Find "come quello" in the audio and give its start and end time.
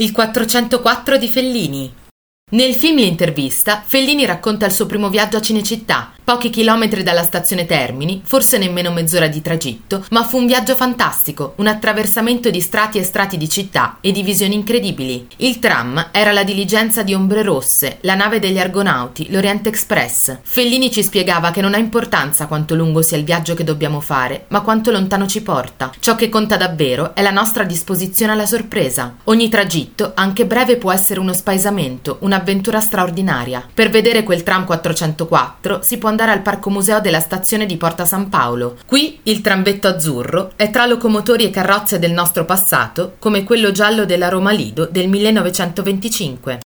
43.18-43.70